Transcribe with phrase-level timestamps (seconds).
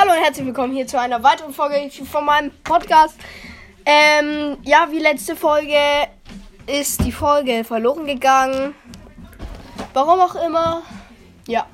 [0.00, 3.16] Hallo und herzlich willkommen hier zu einer weiteren Folge von meinem Podcast.
[3.84, 5.74] Ähm, ja, wie letzte Folge
[6.66, 8.76] ist die Folge verloren gegangen.
[9.94, 10.82] Warum auch immer.
[11.48, 11.66] Ja.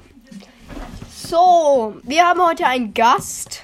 [1.14, 3.62] So, wir haben heute einen Gast.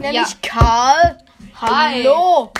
[0.00, 0.26] Nämlich Ja.
[0.40, 1.18] Karl.
[1.60, 2.04] Hi.
[2.04, 2.52] Hallo.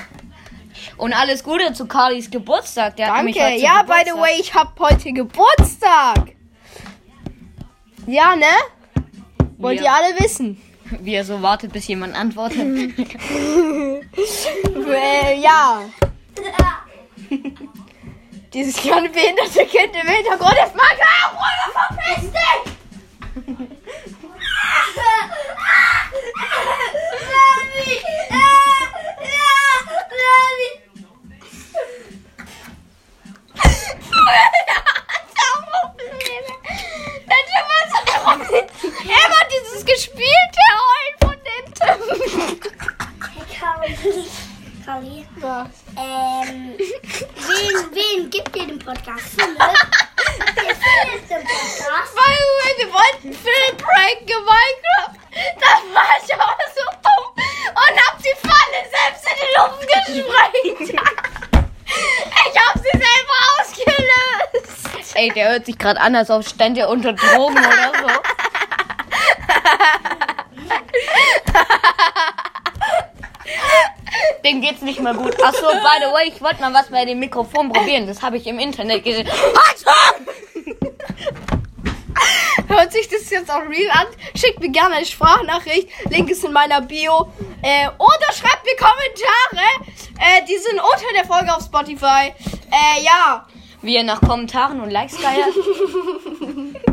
[0.96, 2.96] Und alles Gute zu Carlys Geburtstag.
[2.96, 3.38] Der Danke.
[3.38, 4.16] Ja, by the Geburtstag.
[4.20, 6.34] way, ich habe heute Geburtstag.
[8.08, 8.46] Ja, ne?
[9.58, 9.84] Wollt Ja.
[9.84, 10.60] ihr alle wissen?
[11.00, 12.58] Wie er so wartet, bis jemand antwortet.
[14.90, 15.82] Äh, ja.
[18.54, 20.96] Dieses kleine behinderte Kind im Hintergrund ist mein
[21.34, 22.78] Bruder, verpiss dich!
[39.04, 42.60] Immer dieses gespielte Heulen von dem Tim.
[43.58, 44.26] Kali.
[44.84, 45.26] Kali.
[45.96, 49.26] Ähm, wen, wen gibt ihr den Podcast?
[49.36, 49.58] Philipp?
[49.58, 52.12] Wer findet den Podcast?
[52.16, 52.38] Weil
[52.76, 55.16] wir, wollten Phil pranken in Minecraft.
[55.94, 60.90] War ich aber so dumm und hab die Falle selbst in die Luft gesprengt.
[62.50, 65.07] Ich hab sie selber ausgelöst.
[65.18, 68.06] Ey, der hört sich gerade an, als ob stand er unter Drogen oder so.
[74.44, 75.34] Dem geht's nicht mehr gut.
[75.42, 78.06] Achso, by the way, ich wollte mal was bei dem Mikrofon probieren.
[78.06, 79.28] Das habe ich im Internet gesehen.
[82.68, 84.06] Hört sich das jetzt auch real an?
[84.36, 85.88] Schickt mir gerne eine Sprachnachricht.
[86.10, 87.32] Link ist in meiner Bio.
[87.62, 89.66] Äh, oder schreibt mir Kommentare.
[90.20, 92.32] Äh, die sind unter der Folge auf Spotify.
[92.70, 93.48] Äh, ja.
[93.82, 95.54] Wie er nach Kommentaren und Likes geiert.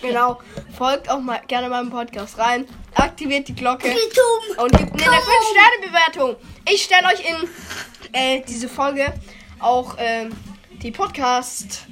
[0.00, 0.38] Genau.
[0.76, 2.66] Folgt auch mal gerne meinem Podcast rein.
[2.94, 3.88] Aktiviert die Glocke.
[4.58, 6.36] Und gibt mir eine 5-Sterne-Bewertung.
[6.72, 7.48] Ich stelle euch in
[8.12, 9.12] äh, diese Folge
[9.58, 10.30] auch ähm,
[10.82, 11.86] die Podcast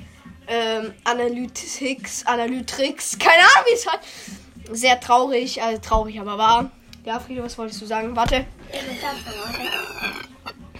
[0.46, 4.00] ähm, Analytics, Analytrix, keine Ahnung wie es heißt.
[4.72, 6.70] Sehr traurig, also traurig, aber wahr.
[7.04, 8.14] Ja, Friede, was wolltest du sagen?
[8.16, 8.46] Warte.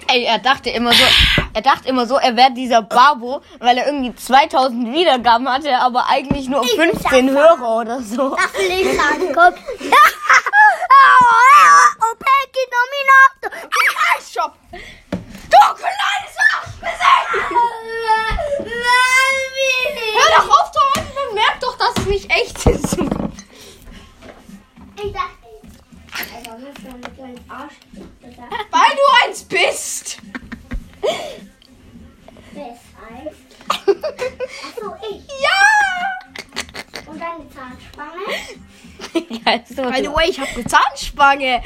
[0.09, 1.05] Ey, er dachte immer so,
[1.53, 6.06] er dachte immer so, er wäre dieser Babo, weil er irgendwie 2000 Wiedergaben hatte, aber
[6.09, 8.37] eigentlich nur 15 Hörer oder so.
[8.37, 9.55] Das will ich sagen, komm.
[15.50, 17.50] Du kleines Arschgesicht!
[20.15, 22.99] Hör doch auf heulen, man merkt doch, dass es nicht echt ist.
[25.03, 25.36] Ich dachte,
[27.49, 27.75] Arsch.
[28.22, 30.19] Weil du eins bist.
[32.53, 33.34] Weshalb?
[33.69, 35.27] Achso, ich.
[35.43, 35.50] Ja!
[37.06, 38.22] Und dann die Zahnspange.
[39.45, 41.62] ja, ist so By the way, ich habe eine Zahnspange.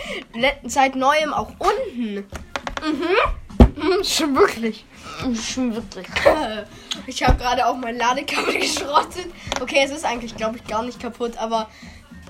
[0.65, 2.15] Seit neuem auch unten.
[2.15, 2.25] Mhm.
[3.77, 4.85] mhm schon wirklich.
[5.35, 6.07] Schon wirklich.
[7.07, 9.27] Ich habe gerade auch mein Ladekabel geschrottet.
[9.61, 11.69] Okay, es ist eigentlich, glaube ich, gar nicht kaputt, aber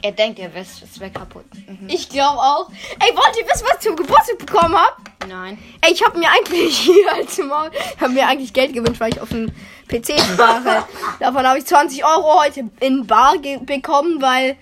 [0.03, 0.65] Er denkt, er wäre
[0.99, 1.45] wär kaputt.
[1.67, 1.89] Mhm.
[1.89, 2.71] ich glaube auch.
[2.99, 4.97] Ey, wollt ihr wissen, was ich zum Geburtstag bekommen habe?
[5.29, 5.59] Nein.
[5.83, 9.13] Ey, ich habe mir eigentlich hier als Maul, ich habe mir eigentlich Geld gewünscht, weil
[9.13, 9.51] ich auf dem
[9.89, 10.85] PC spare.
[11.21, 14.57] Davon habe ich 20 Euro heute in Bar bekommen, weil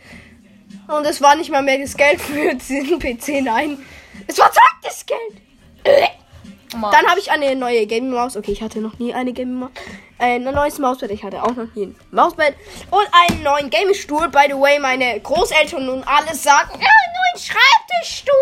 [0.89, 3.79] und es war nicht mal mehr das Geld für den PC, nein.
[4.27, 4.51] Es war
[4.83, 5.21] das Geld.
[5.85, 6.09] Äh.
[6.73, 8.37] Dann habe ich eine neue Gaming Maus.
[8.37, 9.71] Okay, ich hatte noch nie eine Gaming Maus.
[10.19, 11.13] Ein neues Mausbett.
[11.13, 12.57] Ich hatte auch noch nie ein Mausbett.
[12.91, 14.29] Und einen neuen Gaming Stuhl.
[14.29, 18.35] By the way, meine Großeltern und alles sagen, ja, neuen Schreibtischstuhl.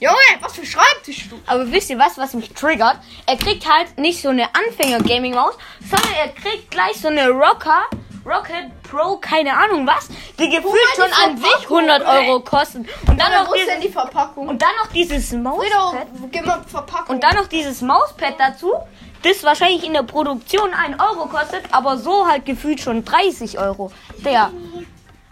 [0.00, 1.38] Junge, was für Schreibtischstuhl?
[1.46, 2.96] Aber wisst ihr was, was mich triggert?
[3.26, 5.56] Er kriegt halt nicht so eine Anfänger-Gaming-Maus,
[5.88, 7.84] sondern er kriegt gleich so eine Rocker,
[8.26, 10.08] Rocket Pro, keine Ahnung was,
[10.40, 12.28] die gefühlt schon die an sich Verpackung, 100 ey.
[12.28, 12.88] Euro kosten.
[13.06, 14.48] Und dann, noch dieses, die Verpackung?
[14.48, 17.08] und dann noch dieses Mauspad.
[17.08, 18.72] Und dann noch dieses Mauspad dazu,
[19.22, 23.92] das wahrscheinlich in der Produktion 1 Euro kostet, aber so halt gefühlt schon 30 Euro.
[24.24, 24.50] Der.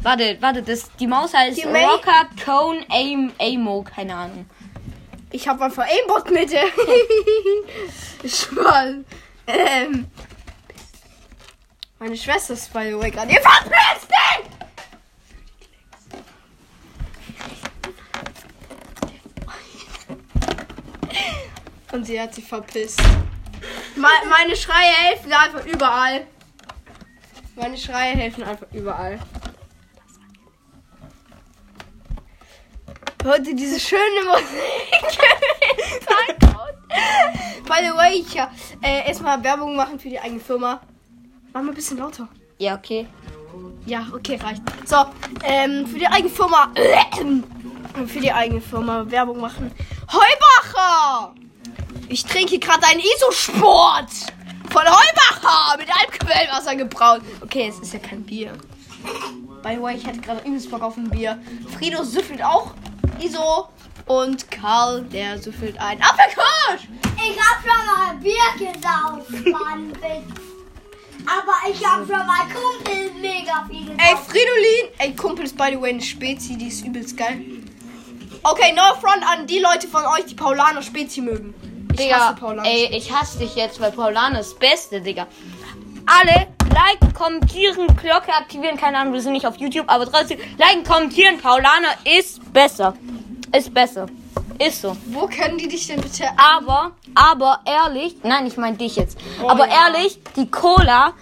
[0.03, 4.47] Warte, warte, das, die Maus heißt Die Rocker Cone Aim Amo, keine Ahnung.
[5.31, 6.59] Ich habe einfach Aimbot Mitte.
[8.27, 9.05] Schmal.
[9.47, 10.07] Ähm.
[11.99, 13.31] Meine Schwester ist by the way gerade.
[13.31, 14.61] Ihr verpisst dich!
[21.93, 23.01] Und sie hat sich verpisst.
[23.97, 26.27] Me meine Schreie helfen einfach überall.
[27.57, 29.19] Meine Schreie helfen einfach überall.
[33.23, 34.49] Ihr diese schöne Musik?
[37.65, 38.51] By the way, ich ja
[38.83, 40.81] äh, erstmal Werbung machen für die eigene Firma.
[41.53, 42.29] Mach mal ein bisschen lauter.
[42.59, 43.07] Ja, okay.
[43.87, 44.63] Ja, okay, reicht.
[44.87, 45.05] So,
[45.45, 46.73] ähm, für die eigene Firma.
[48.07, 49.71] für die eigene Firma Werbung machen.
[50.11, 51.35] Heubacher!
[52.09, 54.11] Ich trinke gerade einen Isosport
[54.71, 57.23] von Heubacher mit einem Quellwasser gebraut.
[57.41, 58.53] Okay, es ist ja kein Bier.
[59.63, 61.41] By the way, ich hatte gerade übelst Bock auf ein Bier.
[61.77, 62.73] Frido süffelt auch
[63.21, 63.69] Iso.
[64.07, 66.89] Und Karl, der süffelt ein Apfelkusch.
[67.17, 69.93] Ich hab schon mal Bier gesaugt, Mann.
[71.27, 74.01] Aber ich hab schon mal Kumpel mega viel gesaugt.
[74.01, 74.89] Ey, Fridolin.
[74.99, 77.41] Ey, Kumpel ist by the way eine Spezi, die ist übelst geil.
[78.43, 81.55] Okay, no front an die Leute von euch, die Paulaner Spezi mögen.
[81.93, 82.69] Ich Digga, hasse Paulaner.
[82.69, 85.27] ey, ich hasse dich jetzt, weil Paulana ist das Beste, Digga.
[86.07, 88.77] Alle liken, kommentieren, Glocke aktivieren.
[88.77, 91.39] Keine Ahnung, wir sind nicht auf YouTube, aber trotzdem liken, kommentieren.
[91.39, 92.95] Paulana ist besser.
[93.57, 94.07] Ist besser.
[94.59, 94.97] Ist so.
[95.07, 99.19] Wo können die dich denn bitte Aber, aber ehrlich, nein, ich meine dich jetzt.
[99.47, 99.87] aber ja.
[99.87, 101.13] ehrlich, die Cola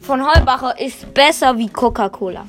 [0.00, 2.44] von Heubacher ist besser wie Coca-Cola.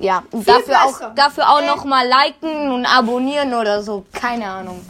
[0.00, 0.84] Ja, und dafür besser.
[0.84, 1.66] auch, dafür auch Äh.
[1.66, 4.04] noch mal liken und abonnieren oder so.
[4.12, 4.84] Keine Ahnung.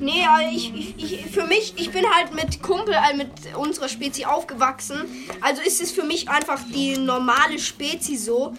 [0.00, 3.88] Nee, aber ich, ich, ich, für mich, ich bin halt mit Kumpel, äh, mit unserer
[3.88, 5.02] Spezi aufgewachsen.
[5.40, 8.52] Also ist es für mich einfach die normale Spezi so.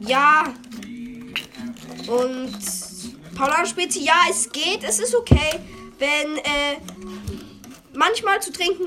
[0.00, 0.44] Ja.
[2.06, 2.56] Und
[3.34, 5.58] Paulaner Spezi, ja, es geht, es ist okay,
[5.98, 6.76] wenn äh,
[7.94, 8.86] manchmal zu trinken.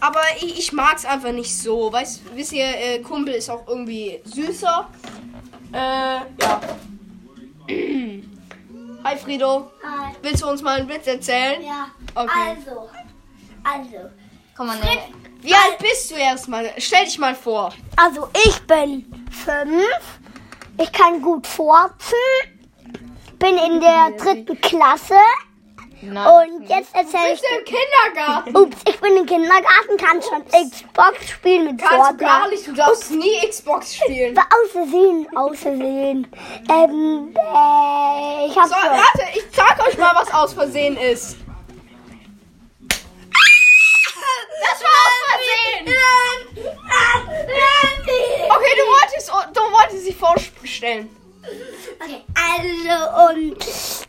[0.00, 1.92] Aber ich, ich mag es einfach nicht so.
[1.92, 4.88] Weißt, wisst ihr, äh, Kumpel ist auch irgendwie süßer.
[5.72, 6.60] Äh, ja.
[9.04, 9.70] Hi Frido.
[9.82, 10.14] Hi.
[10.22, 11.62] Willst du uns mal einen Witz erzählen?
[11.62, 11.88] Ja.
[12.14, 12.56] Okay.
[12.56, 12.88] Also.
[13.64, 14.10] Also.
[14.56, 15.08] Komm mal näher.
[15.40, 16.72] Wie alt bist du erstmal?
[16.78, 17.72] Stell dich mal vor.
[17.96, 20.18] Also ich bin fünf.
[20.80, 22.16] Ich kann gut furzen.
[23.38, 25.14] Bin in der dritten Klasse.
[26.00, 26.26] Nein.
[26.60, 28.56] Und jetzt erzähle ich Bist du im Kindergarten?
[28.56, 32.24] Ups, ich bin im Kindergarten, kann schon Xbox spielen mit Kannst du Fortnite.
[32.24, 32.66] gar nicht.
[32.68, 34.36] Du darfst nie Xbox spielen.
[34.36, 36.26] War Außersehen, außersehen.
[36.70, 38.90] Ähm, äh, ich hab So, schon.
[38.90, 41.36] warte, ich sag euch mal, was aus Versehen ist.
[44.60, 45.94] Das war aus Versehen.
[48.50, 51.10] Okay, du wolltest, du wolltest sie vorstellen.
[52.00, 54.07] Okay, also und.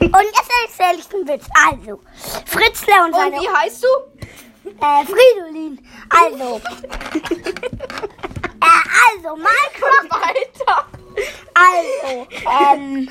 [0.00, 1.46] Und jetzt erzähle ich den Witz.
[1.68, 2.00] Also,
[2.46, 3.40] Fritzle und Und seine.
[3.40, 3.88] wie heißt du?
[4.80, 5.78] Äh, Fridolin.
[6.08, 6.56] Also.
[8.60, 8.80] äh,
[9.12, 10.10] also, Minecraft.
[10.10, 10.86] Weiter.
[11.54, 12.26] Also,
[12.74, 13.08] ähm.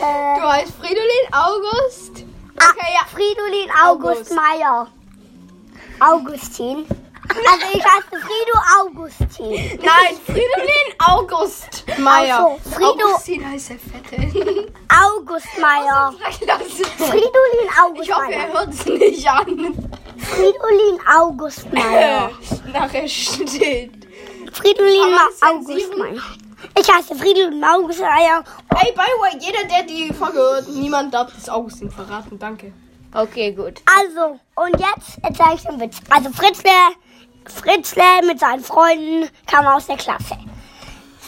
[0.00, 2.24] Äh, Du heißt Fridolin August.
[2.60, 3.04] Ah, Okay, ja.
[3.06, 4.32] Fridolin August, August.
[4.34, 4.86] Meyer.
[6.00, 6.86] Augustin.
[7.28, 9.80] Also, ich heiße Frido Augustin.
[9.82, 12.58] Nein, Fridolin August Meier.
[12.64, 14.72] So, Frido- Augustin heißt der Fette.
[14.88, 15.46] August.
[15.54, 16.84] Klasse.
[16.96, 19.90] Fridolin August Ich hoffe, er hört es nicht an.
[20.18, 22.30] Fridolin August Meyer.
[22.72, 24.06] Nachher steht.
[24.52, 25.96] Fridolin August?
[25.96, 26.22] Meyer.
[26.78, 28.42] Ich heiße Fridolin August Meyer.
[28.80, 32.38] Ey, by the way, jeder, der die Folge hört, niemand darf das Augustin verraten.
[32.38, 32.72] Danke.
[33.14, 33.80] Okay, gut.
[33.86, 35.96] Also, und jetzt erzähle ich den Witz.
[36.10, 36.70] Also, Fritzle,
[37.52, 40.36] Fritzle mit seinen Freunden kam aus der Klasse.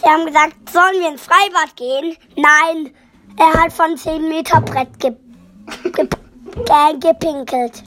[0.02, 2.16] Sie haben gesagt, sollen wir ins Freibad gehen?
[2.36, 2.94] Nein,
[3.38, 5.12] er hat von 10 Meter Brett ge
[5.82, 7.82] ge ge gepinkelt.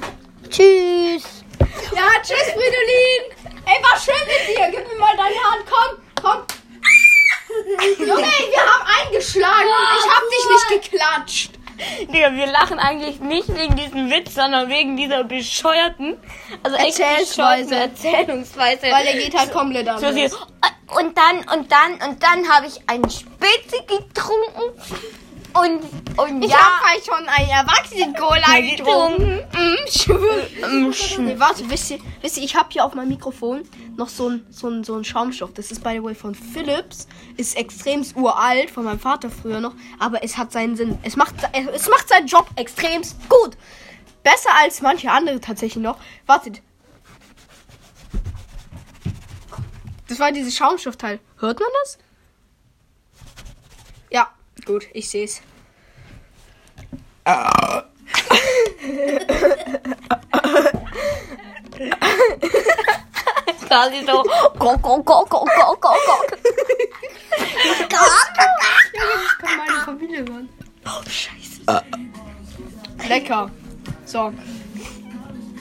[0.49, 1.43] Tschüss.
[1.95, 3.33] Ja, tschüss, Fridolin.
[3.65, 4.69] Ey, war schön mit dir.
[4.71, 5.65] Gib mir mal deine Hand.
[5.69, 6.45] Komm, komm.
[7.99, 9.69] Junge, wir haben eingeschlagen.
[9.99, 11.52] Ich hab dich nicht geklatscht.
[12.13, 16.17] Digga, wir lachen eigentlich nicht wegen diesem Witz, sondern wegen dieser bescheuerten,
[16.63, 17.69] also echt Erzählsweise.
[17.69, 18.81] bescheuerten Erzählungsweise.
[18.83, 20.13] Weil der geht halt komplett so anders.
[20.13, 20.31] viel.
[20.97, 24.79] Und dann, und dann, und dann habe ich einen Spezi getrunken.
[25.53, 26.57] Und, und Ich ja.
[26.57, 29.39] hab halt schon einen Erwachsenen-Cola Ja, getrunken.
[29.53, 33.63] Mm, sch- Nee, warte, wisst ihr, wisst ihr ich habe hier auf meinem Mikrofon
[33.95, 35.53] noch so ein so ein, so ein Schaumstoff.
[35.53, 37.07] Das ist by the way von Philips.
[37.37, 39.73] Ist extrem uralt, von meinem Vater früher noch.
[39.99, 40.97] Aber es hat seinen Sinn.
[41.03, 41.35] Es macht,
[41.73, 43.55] es macht seinen Job extremst gut.
[44.23, 45.97] Besser als manche andere tatsächlich noch.
[46.25, 46.61] Wartet.
[50.07, 51.19] Das war dieses Schaumstoffteil.
[51.39, 51.97] Hört man das?
[54.65, 55.41] Gut, ich sehe es.
[63.73, 64.23] quasi so.
[64.59, 66.15] Go, go, go, go, go, go, go.
[67.37, 70.49] Ich kann meine Familie hören.
[70.85, 71.83] Oh, scheiße.
[73.07, 73.49] Lecker.
[74.05, 74.33] So.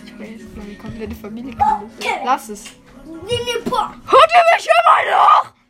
[0.04, 1.90] Ich will jetzt meine komplette Familie kennen.
[2.24, 2.64] Lass es.
[3.04, 5.61] Hört ihr mich immer noch?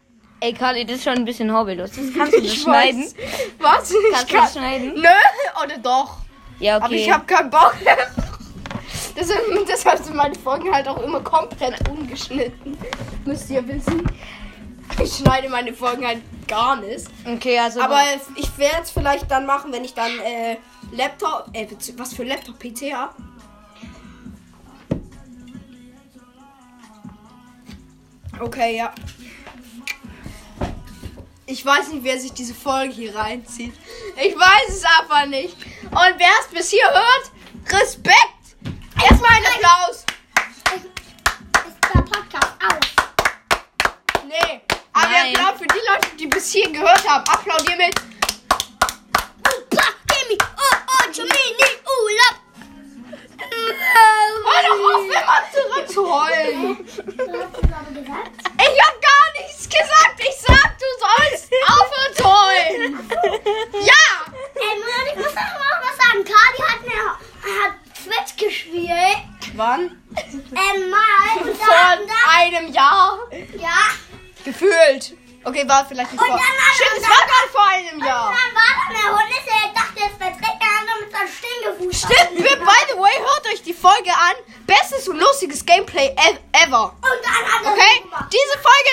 [0.42, 1.90] Ey, Carly, das ist schon ein bisschen hobbylos.
[1.92, 3.02] Das kannst du das Ich schneiden?
[3.04, 3.14] weiß.
[3.60, 3.90] Was?
[3.92, 4.42] Ich Kannst du kann.
[4.44, 4.94] das schneiden?
[4.96, 5.08] Nö,
[5.62, 6.16] oder doch.
[6.58, 6.84] Ja, okay.
[6.84, 7.76] Aber ich habe keinen Bock.
[9.16, 12.76] Deshalb, deshalb sind meine Folgen halt auch immer komplett ungeschnitten.
[13.24, 14.02] Müsst ihr wissen.
[15.00, 17.06] Ich schneide meine Folgen halt gar nicht.
[17.24, 17.80] Okay, also.
[17.80, 18.02] Aber
[18.34, 20.56] ich werde es vielleicht dann machen, wenn ich dann äh,
[20.90, 23.14] Laptop, äh, was für Laptop PC habe.
[28.40, 28.92] Okay, ja.
[31.46, 33.74] Ich weiß nicht, wer sich diese Folge hier reinzieht.
[34.16, 35.56] Ich weiß es einfach nicht.
[35.82, 37.32] Und wer es bis hier hört,
[37.68, 38.56] Respekt!
[39.02, 40.04] Erstmal einen Applaus.
[40.74, 42.88] Ist der Podcast aus?
[44.26, 44.60] Nee,
[44.92, 45.36] aber Nein.
[45.36, 47.24] Applaus für die Leute, die bis hier gehört haben.
[47.28, 47.94] Applaudier mit.
[49.40, 52.36] Upa, Kimi, oh, oh, Jumini, Urlaub.
[54.62, 55.02] Hör doch auf,
[57.62, 58.30] immer gesagt.
[58.58, 60.16] Ich hab gar nichts gesagt.
[60.18, 63.08] Ich sag, du sollst aufhören zu heulen.
[63.80, 64.04] Ja.
[64.56, 66.24] Ähm, und ich muss auch noch was sagen.
[66.24, 67.04] Kali hat mir
[67.42, 69.18] hat Switch gespielt.
[69.54, 69.80] Wann?
[70.16, 71.42] Ähm, mal.
[71.42, 71.98] Und Vor da,
[72.38, 73.18] einem Jahr.
[73.58, 73.78] ja.
[74.44, 75.14] Gefühlt.
[75.44, 76.38] Okay, war vielleicht nicht Und vor.
[76.74, 78.32] Stimmt, es war gerade vor einem Und Jahr.
[78.32, 81.28] dann war da der Hund, ist er dachte, es wäre Dreck, er hat mit seinem
[81.28, 81.91] Stinkefuß.
[82.04, 84.34] Stimmt, wir- by the way, hört euch die Folge an.
[84.66, 86.84] Bestes und lustiges Gameplay ev- ever.
[86.92, 88.26] Und dann hat er Okay?
[88.32, 88.92] Diese Folge.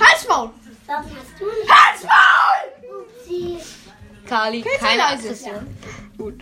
[0.00, 0.50] Halsmaul.
[0.86, 1.70] Was hast du nicht?
[1.70, 3.12] Halsmaul.
[3.28, 3.58] Sie.
[4.28, 5.06] Kali, keine.
[5.06, 5.76] Aggression.
[6.18, 6.40] Gut.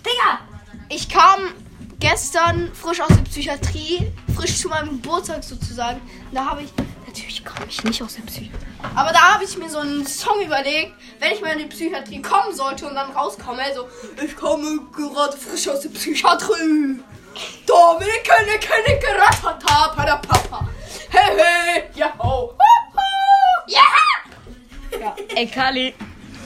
[0.00, 0.40] Digga.
[0.88, 1.52] Ich kam
[2.00, 6.00] gestern frisch aus der Psychiatrie, frisch zu meinem Geburtstag sozusagen.
[6.32, 6.72] Da habe ich,
[7.06, 8.63] natürlich komme ich nicht aus der Psychiatrie,
[8.94, 12.22] aber da habe ich mir so einen Song überlegt, wenn ich mal in die Psychiatrie
[12.22, 13.88] kommen sollte und dann rauskomme, so,
[14.22, 17.00] ich komme gerade frisch aus der Psychiatrie.
[17.66, 20.68] Da will ich keine, keine Geratata, Pada Papa.
[21.10, 22.54] Hey, hey, ja, ho.
[23.66, 23.80] Ja!
[25.00, 25.16] Ja.
[25.34, 25.94] Ey, Kali,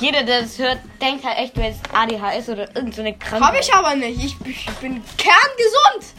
[0.01, 3.49] jeder, der das hört, denkt halt echt, du hättest ADHS oder irgendeine so Krankheit.
[3.49, 4.25] Habe ich aber nicht.
[4.25, 6.15] Ich, ich bin kerngesund.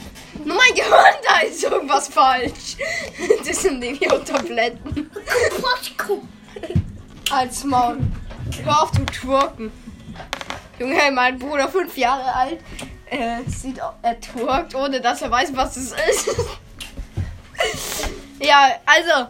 [0.45, 2.77] Nur mein Gehirn, da ist irgendwas falsch.
[3.45, 3.83] Das sind
[4.25, 5.09] Tabletten.
[7.31, 7.99] Als Maul.
[8.63, 9.71] Hör auf zu twerken.
[10.79, 12.59] Junge, mein Bruder, fünf Jahre alt,
[13.09, 16.29] äh, sieht, er twerkt, ohne dass er weiß, was es ist.
[18.39, 19.29] ja, also,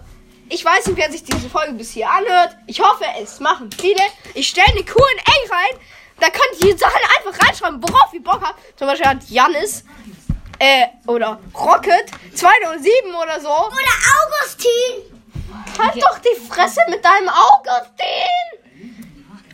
[0.49, 2.55] ich weiß nicht, wer sich diese Folge bis hier anhört.
[2.67, 4.01] Ich hoffe, es machen viele.
[4.33, 5.79] Ich stelle eine Q&A rein.
[6.19, 8.59] Da könnt ihr Sachen einfach reinschreiben, worauf ihr Bock habt.
[8.77, 9.85] Zum Beispiel hat Janis,
[10.59, 13.49] äh, oder Rocket 207 oder so.
[13.49, 15.19] Oder Augustin.
[15.77, 18.85] Halt doch die Fresse mit deinem Augustin!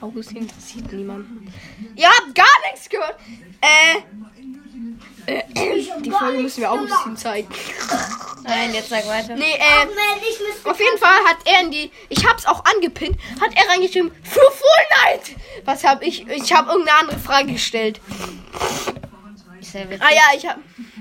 [0.01, 1.53] Augustin interessiert niemanden.
[1.95, 3.15] Ihr habt gar nichts gehört.
[3.61, 4.01] Äh,
[5.27, 5.41] äh,
[6.01, 7.47] die Folge müssen wir Augustin zeigen.
[8.43, 9.35] Nein, jetzt sag weiter.
[9.35, 13.67] Nee, äh, auf jeden Fall hat er in die, ich hab's auch angepinnt, hat er
[13.71, 15.39] reingeschrieben, für Fortnite!
[15.65, 17.99] Was hab ich, ich hab irgendeine andere Frage gestellt.
[19.75, 20.01] Ja witzig.
[20.01, 20.59] Ah ja, ich hab,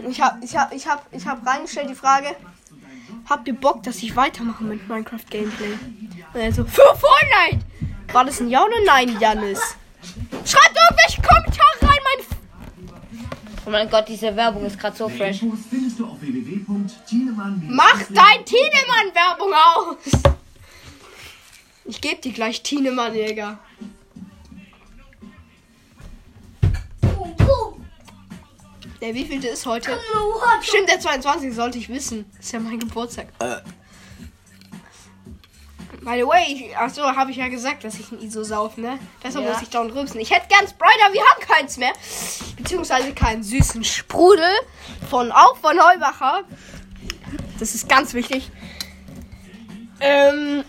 [0.08, 2.34] ich hab, ich hab, ich hab, ich hab reingestellt die Frage,
[3.28, 5.78] habt ihr Bock, dass ich weitermache mit Minecraft Gameplay?
[6.32, 7.64] Und er so, für Fortnite!
[8.12, 9.60] War das ein Ja oder Nein, Janis?
[10.44, 12.26] Schreibt irgendwelche Kommentare rein, mein F
[13.66, 15.42] Oh mein Gott, diese Werbung ist gerade so fresh.
[15.42, 15.56] Mach
[18.10, 19.96] dein Tienemann-Werbung aus!
[21.86, 23.58] Ich geb dir gleich Tienemann, Jäger.
[29.04, 29.90] Der wievielte ist heute?
[29.90, 30.64] What?
[30.64, 31.54] Stimmt, der 22.
[31.54, 32.24] sollte ich wissen.
[32.40, 33.26] Ist ja mein Geburtstag.
[33.38, 33.56] By
[36.20, 38.98] the way, ich, achso, habe ich ja gesagt, dass ich ein ISO sauf, ne?
[39.22, 39.52] Deshalb Ja.
[39.52, 40.20] muss ich da rülpsen.
[40.20, 41.92] Ich hätte gern Sprite, aber wir haben keins mehr.
[42.56, 44.50] Beziehungsweise keinen süßen Sprudel.
[45.10, 46.44] Von auch von Heubacher.
[47.58, 48.50] Das ist ganz wichtig.
[50.00, 50.64] Ähm.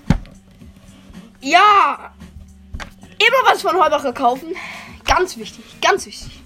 [1.39, 2.13] Ja.
[3.17, 4.53] Immer was von Heubacher kaufen.
[5.05, 5.63] Ganz wichtig.
[5.79, 6.41] Ganz wichtig.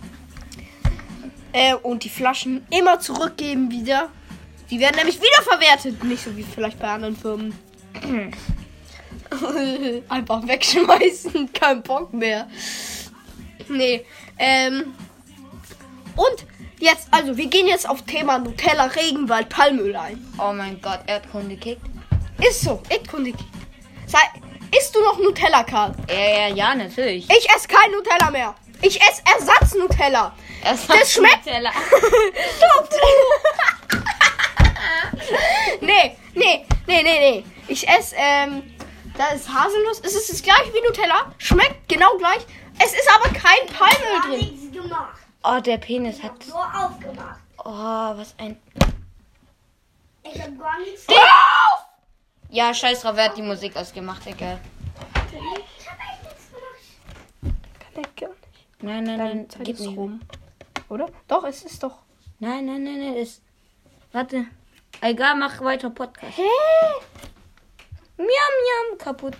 [1.51, 4.09] Äh, und die Flaschen immer zurückgeben wieder.
[4.69, 6.03] Die werden nämlich wiederverwertet.
[6.03, 7.53] Nicht so wie vielleicht bei anderen Firmen.
[10.09, 11.51] Einfach wegschmeißen.
[11.53, 12.47] Kein Bock mehr.
[13.67, 14.05] Nee.
[14.37, 14.93] Ähm.
[16.15, 16.45] Und
[16.79, 20.25] jetzt, also wir gehen jetzt auf Thema Nutella, Regenwald, Palmöl ein.
[20.37, 21.81] Oh mein Gott, Erdkunde kickt.
[22.41, 23.35] Ist so, Erdkundig.
[24.05, 24.19] Sei,
[24.77, 25.93] isst du noch Nutella, Karl?
[26.09, 27.29] Ja, ja, ja, natürlich.
[27.29, 28.55] Ich esse kein Nutella mehr.
[28.81, 30.33] Ich esse Ersatz-Nutella.
[30.63, 31.71] Das, Das schmeckt- Nutella.
[35.81, 37.43] nee, nee, nee, nee, nee.
[37.67, 38.75] Ich esse, ähm,
[39.17, 39.99] da ist Haselnuss.
[40.01, 41.31] Es ist das gleiche wie Nutella.
[41.37, 42.39] Schmeckt genau gleich.
[42.81, 44.39] Es ist aber kein Palmöl drin.
[44.39, 45.19] nichts gemacht.
[45.43, 46.33] Oh, der Penis hat.
[46.47, 47.39] Nur aufgemacht.
[47.63, 48.57] Oh, was ein.
[50.23, 51.85] Ich hab gar nichts Hör auf!
[52.49, 54.59] Ja, scheiß drauf, wer hat die Musik ausgemacht, egal.
[55.31, 57.55] Ich hab echt nichts gemacht.
[57.93, 58.39] Kann ich gar nicht.
[58.81, 59.95] Nein, nein, nein, Zeit gib ist mir.
[59.95, 60.19] rum.
[60.89, 61.07] Oder?
[61.27, 61.99] Doch, es ist doch.
[62.39, 63.41] Nein, nein, nein, nein, ist.
[64.11, 64.45] Warte.
[65.01, 66.37] Egal, mach weiter Podcast.
[66.37, 66.41] Hä?
[68.17, 69.35] Miam, miam, kaputt.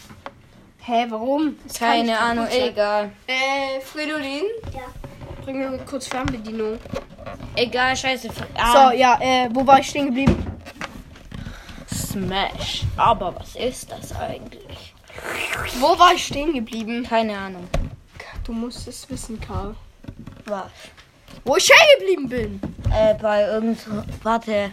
[0.80, 1.58] Hä, warum?
[1.66, 3.12] Das Keine Ahnung, egal.
[3.28, 4.44] Äh, Fridolin?
[4.74, 4.82] Ja.
[5.44, 6.80] Bring mir kurz Fernbedienung.
[7.56, 8.30] Egal, scheiße.
[8.30, 10.46] So, Ah, ja, äh, wo war ich stehen geblieben?
[11.94, 12.84] Smash.
[12.98, 14.94] Aber was ist das eigentlich?
[15.80, 17.04] Wo war ich stehen geblieben?
[17.08, 17.68] Keine Ahnung.
[18.50, 19.76] Du musst es wissen, Karl.
[20.46, 20.72] Was?
[21.46, 22.62] Wo ich stehen geblieben bin.
[22.92, 23.80] Äh, bei irgend...
[24.24, 24.72] Warte.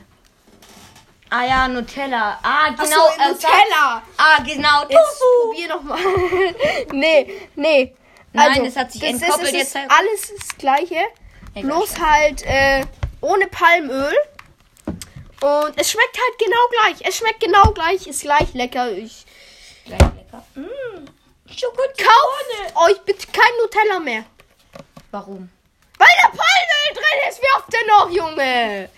[1.28, 2.38] Ah ja, Nutella.
[2.42, 2.84] Ah, genau.
[2.84, 4.02] Genau, äh, Nutella.
[4.16, 4.80] Ah, genau.
[4.88, 5.98] Jetzt probier noch mal.
[6.92, 7.94] nee, nee.
[8.32, 9.76] Nein, Also, es hat sich das ist, entkoppelt es jetzt.
[9.76, 11.00] ist alles das gleiche,
[11.54, 11.70] Egal.
[11.70, 12.82] bloß halt äh,
[13.20, 14.14] ohne Palmöl.
[14.86, 17.06] Und es schmeckt halt genau gleich.
[17.06, 18.90] Es schmeckt genau gleich, ist gleich lecker.
[18.92, 19.26] Ich
[19.84, 20.42] Gleich lecker.
[20.54, 20.66] Mmh.
[21.56, 21.94] Schokolade.
[21.96, 24.24] kaufe euch bitte kein Nutella mehr.
[25.10, 25.48] Warum?
[25.98, 27.40] Weil da Palmöl drin ist.
[27.40, 28.90] Wie oft denn noch, Junge?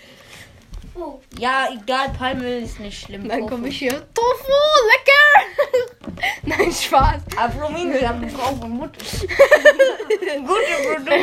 [1.37, 3.29] Ja, egal, Palmöl ist nicht schlimm.
[3.29, 4.05] Dann komme ich hier.
[4.13, 4.51] Tofu,
[4.89, 6.19] lecker.
[6.43, 7.21] Nein, Spaß.
[7.37, 8.99] Aphromin, wir haben Frau von Mutter.
[9.21, 11.13] Gute Produkte.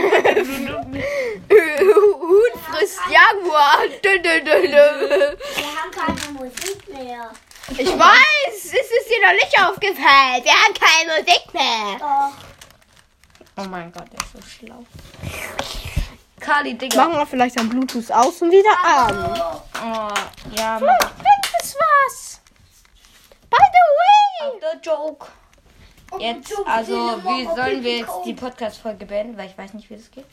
[1.50, 3.80] Huhn frisst Jaguar.
[4.02, 7.30] Wir haben keine Musik mehr.
[7.70, 10.44] Ich weiß, es ist dir noch nicht aufgefallen.
[10.44, 11.98] Wir haben keine Musik mehr.
[11.98, 13.64] Doch.
[13.64, 14.84] Oh mein Gott, der ist so schlau.
[16.38, 16.96] Kali, Digga.
[17.04, 19.40] Machen wir vielleicht dann Bluetooth aus und wieder an.
[19.74, 22.40] Oh, ja, Vielleicht mach bringt es was.
[23.50, 24.60] By the way.
[24.60, 25.26] the joke.
[26.20, 26.94] Jetzt, also,
[27.24, 29.36] wie sollen wir jetzt die Podcast-Folge beenden?
[29.36, 30.24] Weil ich weiß nicht, wie das geht.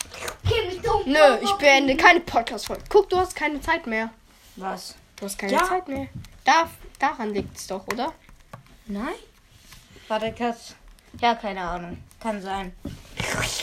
[1.05, 2.83] Nö, ich beende keine Podcast-Folge.
[2.89, 4.11] Guck, du hast keine Zeit mehr.
[4.55, 4.95] Was?
[5.23, 5.63] Du hast keine Ja.
[5.63, 6.07] Zeit mehr.
[6.43, 8.11] Da, daran liegt es doch, oder?
[8.87, 9.13] Nein?
[10.09, 10.75] Warte, Katz.
[11.21, 12.03] Ja, keine Ahnung.
[12.21, 12.75] Kann sein.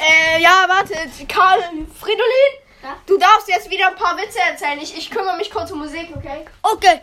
[0.01, 0.95] Äh, ja, warte.
[1.29, 1.61] Karl,
[2.01, 2.97] Fridolin, Ja?
[3.07, 4.81] du darfst jetzt wieder ein paar Witze erzählen.
[4.81, 6.47] Ich, ich kümmere mich kurz um Musik, okay?
[6.63, 7.01] Okay.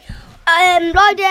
[0.66, 1.24] Ähm, Leute,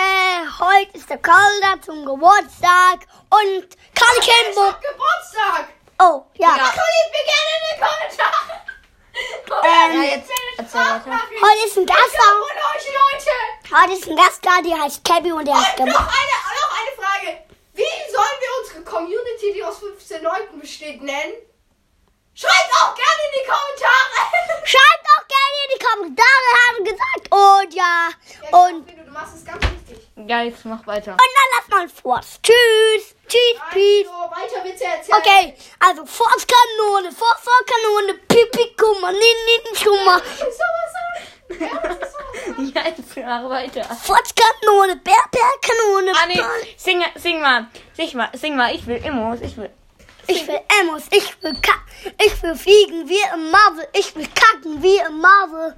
[0.59, 4.61] heute ist der Karl da zum Geburtstag und Karl Ich Kimbo.
[4.71, 5.67] hab Geburtstag.
[5.99, 6.47] Oh, ja.
[6.55, 6.73] Ja.
[6.73, 8.61] Wir gerne in den Kommentaren.
[9.63, 11.11] Ähm, Ja, jetzt erzähl weiter.
[11.11, 12.31] Heute ist ein Gast da.
[12.33, 13.81] und.
[13.81, 16.71] Heute ist ein Gast da, der heißt Kevin und der hat Und noch eine, noch
[16.79, 17.37] eine Frage.
[17.73, 21.33] Wie sollen wir unsere Community, die aus 15 Leuten besteht, nennen?
[22.39, 24.63] Schreibt auch gerne in die Kommentare.
[24.63, 27.25] Schreibt auch gerne in die Kommentare, haben gesagt.
[27.31, 28.09] Und ja.
[28.51, 30.07] Ja, Und, du machst es ganz richtig.
[30.27, 31.13] Ja, jetzt mach weiter.
[31.13, 32.39] und dann lass mal Force.
[32.43, 33.15] Tschüss.
[33.27, 34.07] Tschüss, peace.
[34.07, 35.17] Also, weiter Witze erzählen.
[35.19, 36.05] Okay, also
[40.35, 41.71] Ich will sowas sagen.
[41.71, 41.97] Ja.
[42.73, 43.83] Ja, jetzt mach weiter.
[43.83, 46.11] Force-Kanone, Bär-Bär-Kanone.
[46.15, 46.41] Ah, nee.
[46.77, 47.67] Sing, sing mal.
[47.93, 48.29] Sing mal.
[48.33, 48.73] Sing mal.
[48.73, 49.39] Ich will Immos.
[49.41, 49.69] Ich will.
[50.27, 54.81] Ich will Emos, ich will kacken, ich will fliegen wie im Marvel, ich will kacken
[54.83, 55.75] wie im Marvel.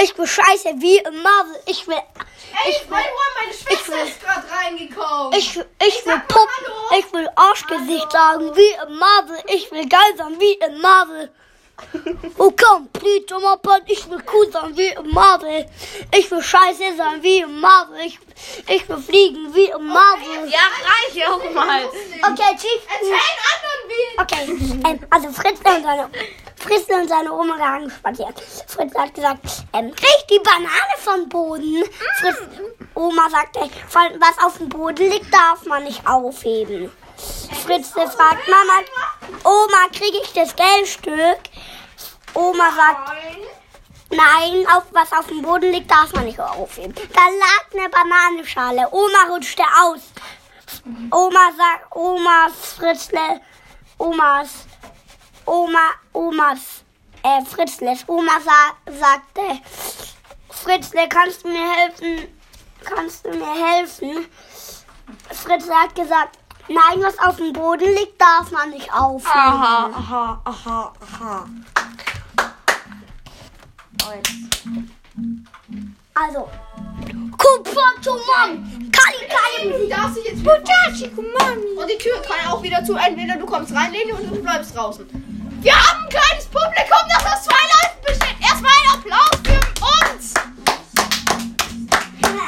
[0.00, 4.20] Ich will scheiße wie im Marvel, ich will, Ey, ich will, meine Schwester will- ist
[4.22, 5.32] gerade reingekommen.
[5.38, 5.66] ich, ich will
[6.04, 6.98] sag mal Puppen, Hallo.
[7.00, 11.30] ich will Arschgesicht sagen wie im Marvel, ich will geil sein wie im Marvel.
[12.38, 13.24] Oh komm, please,
[13.62, 15.66] butt, ich will cool sein wie im Marvel.
[16.14, 18.00] Ich will scheiße sein wie im Marvel.
[18.06, 18.18] Ich,
[18.68, 20.48] ich will fliegen wie im Marvel.
[20.48, 21.84] Ja, reich auch mal.
[21.84, 22.82] Okay, Chief.
[22.88, 24.20] Erzähl einen anderen Witz.
[24.20, 26.10] Okay, ähm, also Fritzle und seine,
[26.56, 28.40] Fritzle und seine Oma waren spaziert.
[28.66, 29.40] Fritzle hat gesagt,
[29.72, 31.84] ähm, riech die Banane vom Boden.
[32.20, 32.36] Fritz,
[32.94, 36.90] Oma sagte, was auf dem Boden liegt, darf man nicht aufheben.
[37.64, 38.82] Fritzle fragt, Mama,
[39.44, 41.40] Oma, kriege ich das Geldstück?
[42.34, 43.12] Oma sagt,
[44.10, 46.94] nein, auf, was auf dem Boden liegt, darf man nicht aufheben.
[46.94, 48.88] Da lag eine Bananenschale.
[48.90, 50.00] Oma rutschte aus.
[51.10, 53.40] Oma sagt, Omas Fritzle,
[53.98, 54.66] Omas,
[55.44, 56.82] Oma, Omas,
[57.22, 59.60] äh, Fritzles Oma sa sagte,
[60.50, 62.40] Fritzle, kannst du mir helfen?
[62.84, 64.26] Kannst du mir helfen?
[65.30, 66.38] Fritzle hat gesagt,
[66.72, 69.30] nein, was auf dem Boden liegt, darf man nicht aufheben.
[69.32, 71.46] Aha, aha, aha, aha.
[76.14, 76.48] Also,
[77.38, 79.72] Kupatumam, Kali Kali.
[79.72, 82.94] Du darfst dich jetzt Und die Tür kann auch wieder zu.
[82.94, 85.06] Entweder du kommst rein, Leni, und du bleibst draußen.
[85.60, 88.36] Wir haben ein kleines Publikum, das aus zwei Leuten besteht.
[88.40, 89.60] Erstmal ein Applaus für
[90.12, 90.34] uns.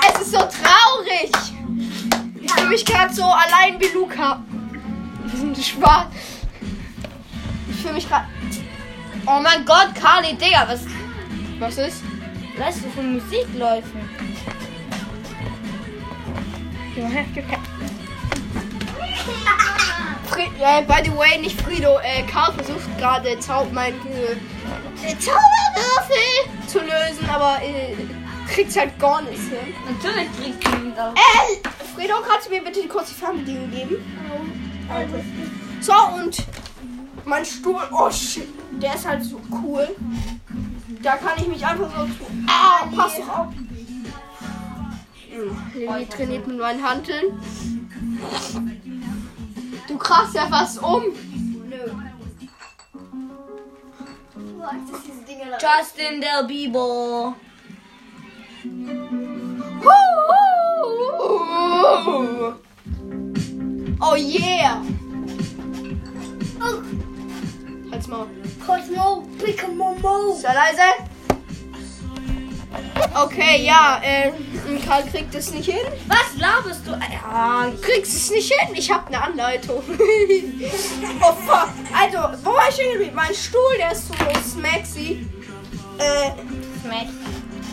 [0.08, 1.54] Es ist so traurig.
[2.55, 4.43] Ich fühle mich gerade so allein wie Luca.
[5.61, 6.07] Spaß.
[7.71, 8.27] Ich fühle mich gerade.
[9.27, 10.85] Oh mein Gott, Carly, Digga, was
[11.59, 12.03] Was ist?
[12.59, 13.47] lässt du für Musik?
[20.27, 21.99] Fri äh, by the way, nicht Frido.
[22.01, 27.97] Äh, Karl versucht gerade Zau mein äh, Zauberwürfel zu lösen, aber äh,
[28.53, 29.75] kriegt's halt gar nicht hin.
[29.87, 31.12] Natürlich kriegst du ihn da.
[31.14, 33.96] Äh, Fredo, kannst du mir bitte kurz die Fernbedienung geben?
[35.80, 36.37] So, und
[37.24, 38.48] mein Stuhl, oh shit,
[38.80, 39.88] der ist halt so cool.
[41.02, 42.30] Da kann ich mich einfach so zu.
[42.46, 43.54] Ah, pass doch auf.
[45.30, 47.40] Hm, Lilly trainiert mit meinen Hanteln.
[49.88, 51.04] Du krachst ja fast um.
[55.61, 57.35] Justin Del Bieber.
[64.00, 64.82] Oh yeah!
[67.90, 68.26] Halt's mal.
[68.64, 70.37] Cosmo, Pikamomo.
[70.37, 70.82] Sei leise.
[73.14, 74.32] Okay, ja, äh,
[74.87, 75.87] Karl kriegt es nicht hin.
[76.06, 76.90] Was laberst du?
[76.90, 78.74] Ja, Du kriegst es nicht hin.
[78.74, 79.82] Ich habe eine Anleitung.
[79.88, 81.68] oh fuck.
[81.96, 83.14] Also, wo war ich hingeblieben?
[83.14, 84.14] Mein Stuhl, der ist so
[84.48, 85.26] smaxy.
[85.98, 86.30] Äh,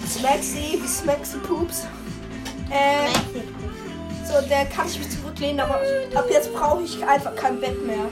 [0.07, 1.87] smaxy, wie smaxy poops.
[2.69, 3.09] Äh,
[4.27, 5.81] so, der kann ich mich zurücklehnen, aber
[6.15, 8.09] ab jetzt brauche ich einfach kein Bett mehr.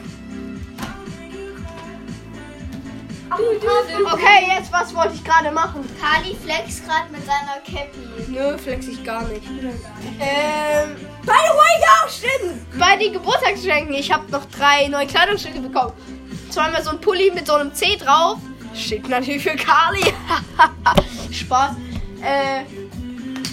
[3.32, 5.88] Okay, jetzt, was wollte ich gerade machen?
[6.02, 8.32] Kali flex gerade mit seiner Cappy.
[8.32, 9.44] Nö, flex ich gar nicht.
[10.20, 12.80] Ähm, by the way, ja, stimmt.
[12.80, 15.94] Bei den Geburtstagsgeschenken, ich habe noch drei neue Kleidungsstücke bekommen.
[16.50, 18.40] Zweimal so ein Pulli mit so einem C drauf.
[18.74, 20.04] Steht natürlich für Kali.
[21.32, 21.72] Spaß.
[22.22, 22.64] Äh,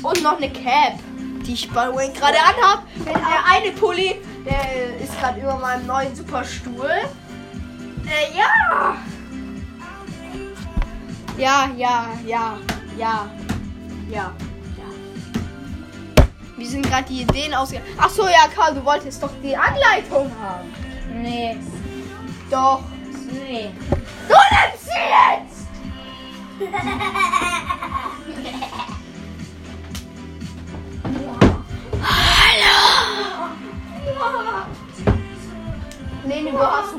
[0.02, 0.98] und noch eine Cap,
[1.46, 2.82] die ich by the way gerade anhab.
[3.04, 6.90] Der eine Pulli, der ist gerade über meinem neuen Superstuhl.
[8.06, 8.96] Äh, ja.
[11.38, 12.58] Ja, ja, ja,
[12.96, 13.28] ja,
[14.08, 14.32] ja,
[14.76, 14.90] ja.
[16.56, 17.88] Wie sind gerade die Ideen ausgegangen?
[17.98, 20.72] Ach so, ja, Karl, du wolltest doch die Anleitung haben.
[21.12, 21.56] Nee,
[22.50, 22.82] Doch.
[23.30, 23.70] nee.
[24.28, 25.66] Du nimmst sie jetzt!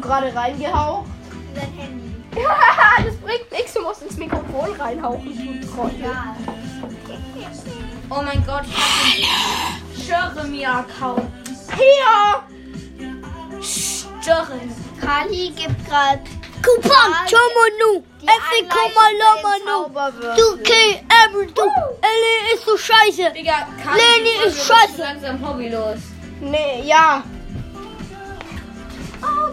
[0.08, 1.06] gerade reingehaucht?
[1.54, 2.16] Sein Handy.
[2.36, 6.12] Ja, das bringt nichts, du musst ins Mikrofon reinhauchen, du Trottel.
[8.10, 11.30] Oh mein Gott, ich hab den Jeremy-Account.
[11.76, 12.44] Hier!
[14.24, 14.72] Jeremy.
[15.02, 16.22] Kali gibt gerade
[16.62, 18.04] Coupon, Chomonu,
[19.66, 20.36] Zauberwürfel.
[20.36, 23.32] du K, Ever, du, Ellie ist so scheiße.
[23.34, 23.68] Digga,
[24.24, 25.02] ich ist scheiße.
[25.02, 26.00] langsam hobbylos.
[26.40, 27.24] Nee, ja.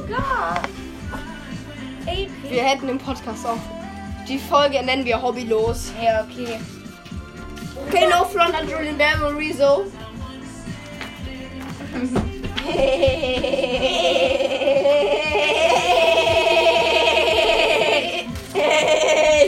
[0.04, 0.68] Oh Gott.
[2.06, 2.50] AP.
[2.50, 3.58] Wir hätten im Podcast auch.
[4.28, 5.92] Die Folge nennen wir hobbylos.
[6.02, 6.58] Ja, okay.
[7.88, 9.84] Okay, no front an Julian Bam und Rezo.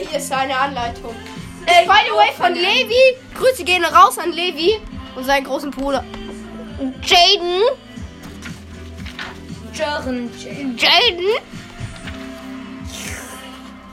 [0.08, 1.14] Hier ist eine Anleitung.
[1.66, 3.16] Äh, by the way, von Levi.
[3.34, 4.80] Grüße gehen raus an Levi
[5.16, 6.04] und seinen großen Bruder.
[7.02, 7.62] Jaden.
[9.76, 10.30] Jörn.
[10.78, 11.38] Jaden.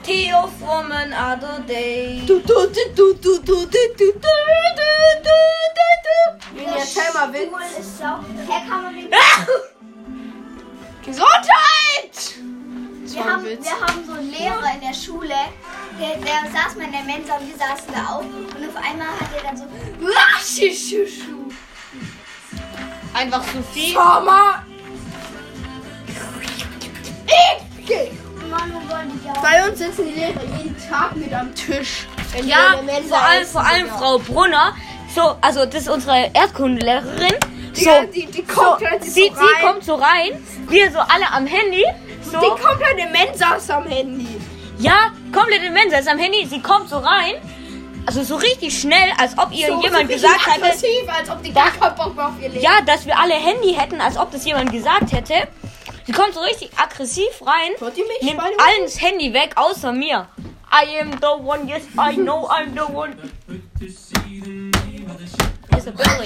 [0.02, 2.22] Theo from another day.
[2.26, 4.32] Du, du, du, du, du, du, du, du, du, du,
[5.24, 6.64] du, du.
[6.64, 7.98] Erzähl mal Witz.
[7.98, 8.18] Sau.
[8.48, 9.10] Herr kann man den
[11.04, 12.38] Gesundheit!
[13.04, 15.34] Wir haben, wir haben so einen Lehrer in der Schule,
[16.00, 18.20] der, der saß mal in der Mensa und wir saßen da auch.
[18.20, 19.64] Und auf einmal hat er dann so.
[23.12, 23.94] Einfach zu viel.
[23.94, 24.64] Mama!
[27.28, 29.42] Auch.
[29.42, 32.06] Bei uns sitzen die Lehrer jeden Tag mit am Tisch.
[32.44, 32.74] Ja,
[33.08, 33.96] vor allem, vor allem Digga.
[33.98, 34.74] Frau Brunner.
[35.14, 37.34] So, also das ist unsere Erdkundelehrerin.
[37.72, 40.44] So, Digga, die, die kommt so, sie, so sie kommt so rein.
[40.68, 41.84] Wir so alle am Handy.
[42.22, 44.26] So, Die komplette Mensa ist am Handy.
[44.78, 46.46] ja, komplette Mensa ist am Handy.
[46.46, 47.34] Sie kommt so rein.
[48.06, 50.66] Also so richtig schnell, als ob ihr So, jemand so gesagt hätte.
[51.16, 53.72] als ob die gar keinen Bock mehr auf ihr Leben Ja, dass wir alle Handy
[53.74, 55.48] hätten, als ob das jemand gesagt hätte.
[56.06, 58.20] Sie kommt so richtig aggressiv rein, Hört ihr mich?
[58.22, 58.52] nimmt way?
[58.58, 60.28] allen das Handy weg, außer mir.
[60.70, 63.16] I am the one, yes, I know I'm the one.
[65.76, 66.24] Isabella,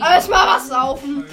[0.00, 1.24] Aber jetzt mal was saufen.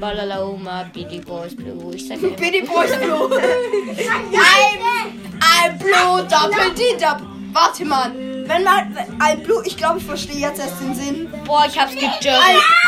[0.00, 1.94] Balaloma, Bitty Boys Blue.
[1.94, 2.36] Ich sag immer.
[2.36, 3.28] Bitty Boys Blue.
[3.38, 7.26] I'm, I'm Blue, Doppel D, Doppel.
[7.52, 8.10] Warte mal.
[8.46, 11.32] Wenn man, ein Blue, ich glaube, ich verstehe jetzt erst den Sinn.
[11.44, 12.42] Boah, ich hab's Ein, gejurrt.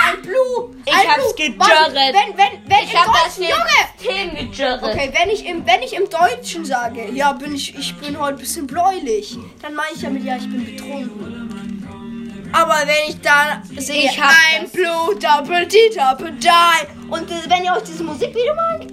[0.06, 0.74] ein Blue.
[0.84, 1.92] Ich ein hab's gejurrt.
[1.92, 4.50] Wenn, wenn, wenn Ich hab das Junge.
[4.52, 4.82] Gejurrt.
[4.82, 8.36] Okay, wenn ich im, wenn ich im Deutschen sage, ja, bin ich, ich bin heute
[8.36, 12.50] ein bisschen bläulich, dann meine ich damit, ja, ich bin betrunken.
[12.52, 14.70] Aber wenn ich dann sehe, Ich das.
[14.70, 18.92] blue, double D, double die, und wenn ihr euch dieses Musikvideo anguckt,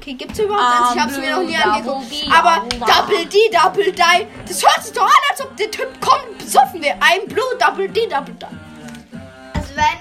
[0.00, 0.94] Okay, gibt's überhaupt eins?
[0.94, 2.06] Ich hab's mir noch nie angeguckt.
[2.32, 6.38] Aber Double D, Double Die, das hört sich doch an, als ob der Typ kommt
[6.38, 6.96] besoffen wäre.
[7.00, 8.46] Ein Blue, Double D, Double Die.
[9.54, 9.98] Also wenn,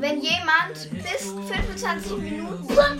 [0.00, 2.92] wenn jemand bis 25 Minuten hat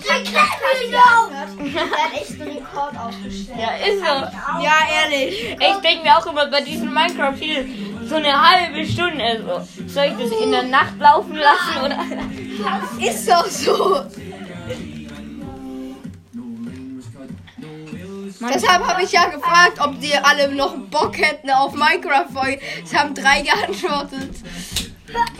[2.15, 3.59] echt einen Rekord aufgestellt.
[3.59, 4.27] Ja, ist so.
[4.65, 5.53] Ja, ehrlich.
[5.53, 7.69] Ich denke mir auch immer bei diesem Minecraft-Spiel
[8.09, 9.45] so eine halbe Stunde.
[9.47, 9.61] So.
[9.87, 12.05] Soll ich das in der Nacht laufen lassen oder?
[12.99, 14.05] Ist doch so.
[18.41, 22.61] Deshalb habe ich ja gefragt, ob die alle noch Bock hätten auf Minecraft-Folge.
[22.85, 24.37] Es haben drei geantwortet.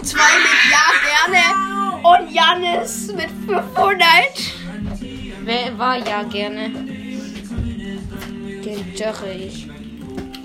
[0.03, 0.87] Zwei mit Ja
[1.29, 1.43] gerne
[2.03, 4.07] und Janis mit 500.
[5.45, 6.71] Wer war ja gerne?
[8.65, 9.69] Den Dörre ich.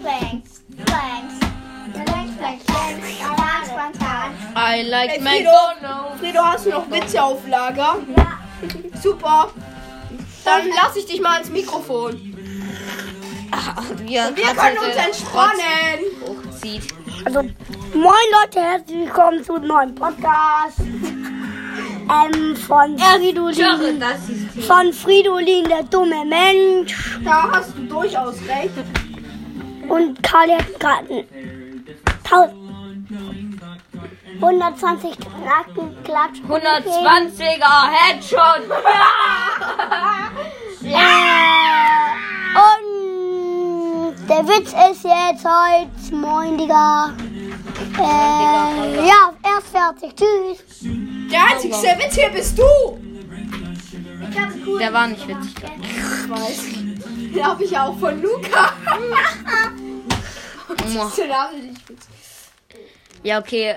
[0.03, 1.35] Thanks, thanks.
[1.93, 3.07] Thanks, thanks, thanks.
[3.23, 4.31] Aber spontan.
[4.55, 5.51] I like Ey, Frido.
[6.19, 7.97] Frido, hast du noch Witze auf Lager?
[8.15, 8.39] Ja.
[9.01, 9.51] Super.
[10.43, 12.35] Dann lass ich dich mal ins Mikrofon.
[14.07, 15.99] Ja, Wir können uns entspannen.
[16.25, 16.83] Hochzieht.
[17.25, 20.79] Also, moin Leute, herzlich willkommen zu einem neuen Podcast.
[20.79, 24.03] Ähm, von Fridolin,
[24.67, 27.19] von Fridolin, der dumme Mensch.
[27.23, 28.71] Da hast du durchaus recht.
[29.87, 31.25] Und Kali hat gerade
[34.41, 36.43] 120 Knacken klatscht.
[36.47, 38.61] 120er Headshot.
[40.83, 40.89] Und
[44.31, 47.13] der Witz ist jetzt heute, moin Digga.
[47.99, 50.15] Äh, ja, erst fertig.
[50.15, 50.63] Tschüss.
[51.29, 52.63] Der einzigste Witz hier bist du.
[54.79, 55.53] Der war nicht witzig.
[55.65, 56.59] Ich weiß.
[57.33, 58.73] Den habe ich ja auch von Luca.
[60.67, 60.83] Habe
[61.57, 62.09] ich nicht witzig.
[63.23, 63.75] Ja, okay.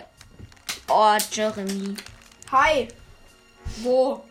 [0.88, 1.96] Oh, Jeremy.
[2.52, 2.88] Hi.
[3.82, 4.22] Wo?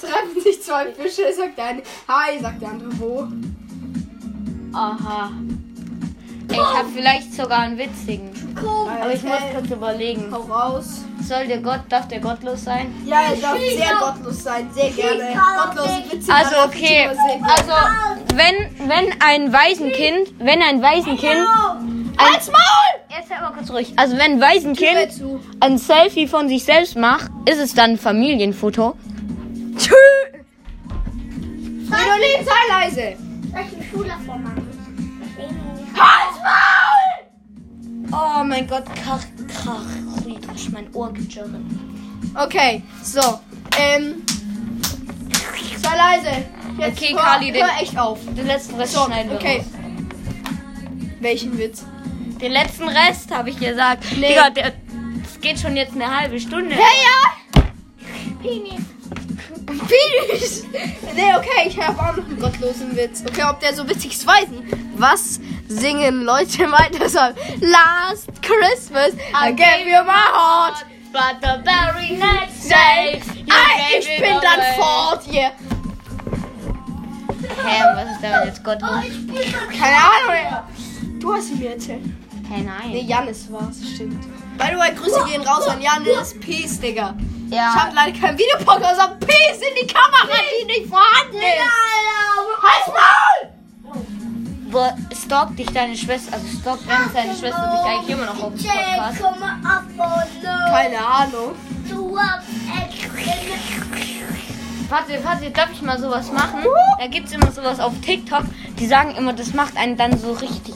[0.00, 1.82] Treffen sich zwei Fische, sagt der eine.
[2.06, 2.98] Hi, sagt der andere.
[2.98, 3.28] Wo?
[4.76, 5.30] Aha.
[6.50, 8.30] Ich habe vielleicht sogar einen witzigen.
[8.56, 10.30] Aber ich muss kurz überlegen.
[10.30, 11.02] Hau raus.
[11.22, 12.94] Soll der Gott, darf der gottlos sein?
[13.04, 14.68] Ja, er darf sehr gottlos sein.
[14.72, 15.34] Sehr gerne.
[15.34, 16.32] Gottlose Witze.
[16.32, 17.72] Also okay, also
[18.34, 21.46] wenn wenn ein Waisenkind, wenn ein Waisenkind,
[22.18, 23.16] Als Maul!
[23.18, 23.92] jetzt hör mal kurz ruhig.
[23.96, 25.22] Also wenn ein Waisenkind
[25.60, 28.94] ein Selfie von sich selbst macht, ist es dann ein Familienfoto?
[29.78, 29.94] Tschö.
[31.88, 33.25] Fridolin, sei leise.
[33.56, 34.68] Einen Schuh davor machen?
[35.94, 38.12] Als Maul!
[38.12, 39.82] Oh mein Gott, krach, krach,
[40.24, 41.64] durch mein Ohr gedjurren.
[42.34, 43.40] Okay, so.
[43.78, 44.22] Ähm.
[45.82, 46.44] Sei leise.
[46.78, 48.18] Jetzt Okay, hör, Kali, den- hör echt auf.
[48.36, 49.58] Den letzten Rest So, schneiden wir okay.
[49.58, 49.66] raus.
[51.20, 51.84] Welchen Witz?
[52.40, 54.04] Den letzten Rest habe ich gesagt.
[54.16, 54.28] Nee.
[54.28, 54.72] Digga, der,
[55.24, 56.74] es geht schon jetzt eine halbe Stunde.
[56.74, 57.62] Hey, ja!
[58.42, 58.82] Penis.
[59.88, 60.64] Penis!
[61.14, 63.22] Nee, okay, ich habe auch noch einen gottlosen Witz.
[63.26, 64.76] Okay, ob der so witzig ist, weiß ich.
[64.96, 67.18] Was singen Leute weiter so?
[67.60, 70.84] Last Christmas, I gave you my heart.
[71.12, 74.74] But the very next day, you gave ich it bin dann away.
[74.78, 75.50] fort hier.
[77.64, 78.90] Hä, was ist damit jetzt gottlos?
[79.70, 80.64] Keine Ahnung.
[81.20, 82.02] Du hast ihn mir erzählt.
[82.50, 82.90] Hä, nein.
[82.90, 84.24] Nee, Janis war es, stimmt.
[84.58, 86.34] By the way, Grüße gehen raus an Janis.
[86.40, 87.14] Peace, Digga.
[87.48, 87.74] Ich ja.
[87.74, 91.42] hab leider kein Videopodcast, aber Peace in die Kamera, die nicht vorhanden ist.
[92.62, 93.52] Halt's Maul!
[94.70, 98.52] Boah, stalkt dich deine Schwester, also stalkt wenn deine Schwester dich eigentlich immer noch auf
[98.54, 99.22] dem Podcast.
[100.70, 101.54] Keine Ahnung.
[104.88, 106.64] Warte, warte, darf ich mal sowas machen?
[106.98, 108.44] Da gibt's immer sowas auf TikTok,
[108.78, 110.74] die sagen immer, das macht einen dann so richtig,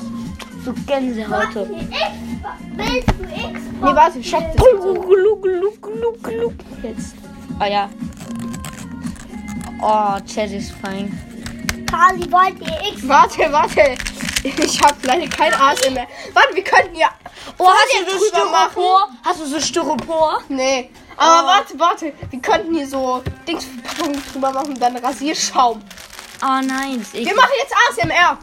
[0.65, 1.55] so Gänsehaut.
[1.55, 3.61] Willst du X?
[3.81, 4.43] Nee, warte, stopp.
[6.83, 7.15] Jetzt.
[7.59, 7.91] Ah ja.
[9.83, 11.19] Oh, Chat ist fein.
[11.91, 13.09] Kali, wollt ihr X?
[13.09, 13.97] Warte, warte.
[14.43, 16.07] Ich hab leider kein ASMR.
[16.33, 17.09] Warte, wir könnten ja.
[17.59, 18.71] Oh, hast du so machen.
[18.71, 19.09] Styropor?
[19.23, 20.41] Hast du so Styropor?
[20.49, 20.91] Nee.
[21.17, 22.13] Aber warte, warte.
[22.31, 25.83] Wir könnten hier so Dingsverpackungen drüber machen und dann Rasierschaum.
[26.43, 28.39] Oh nein, ich Wir machen jetzt ASMR.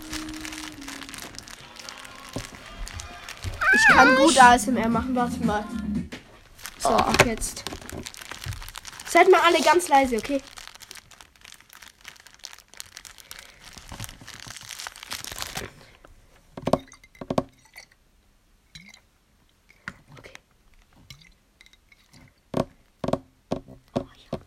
[3.74, 5.64] Ich kann gut ASMR machen, warte mal.
[6.80, 7.64] So, ab jetzt.
[9.10, 10.42] Seid mal alle ganz leise, okay?
[20.18, 20.34] Okay.
[23.96, 24.40] Oh, ja.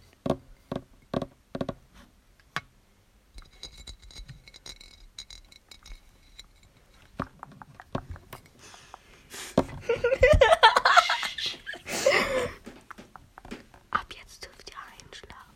[13.91, 15.51] Ab jetzt dürft ihr einschlafen.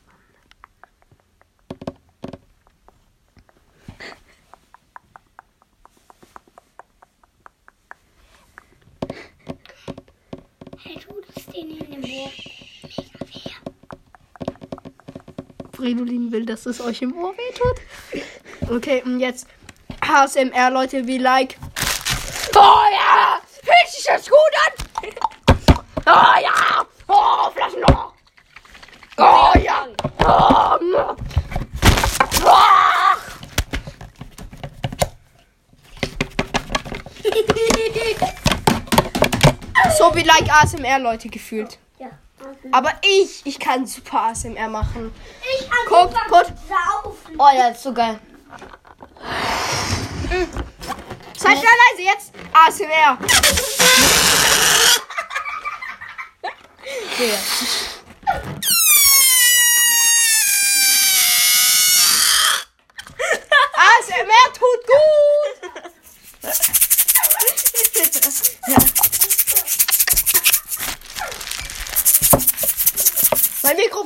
[15.85, 17.77] Fridolin will, dass es euch im Ohr wehtut.
[18.71, 19.47] Okay, und jetzt
[20.01, 21.59] ASMR, Leute, wie like.
[22.57, 23.39] Oh ja!
[23.63, 24.73] Fühlt sich das gut an?
[26.07, 26.87] Oh ja!
[27.07, 28.15] Oh, Flaschenloch!
[29.19, 29.87] Oh ja!
[30.27, 30.79] Oh,
[32.47, 33.17] oh.
[39.99, 41.79] So wie like ASMR, Leute, gefühlt.
[42.75, 45.15] Aber ich, ich kann super ASMR machen.
[45.61, 46.47] Ich kann Guck, super guck.
[47.05, 47.37] saufen.
[47.39, 48.19] Oh ja, ist so geil.
[51.37, 53.17] Seid schnell leise, jetzt ASMR.
[57.17, 57.91] ASMR